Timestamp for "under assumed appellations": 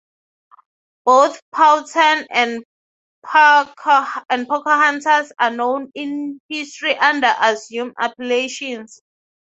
6.97-8.99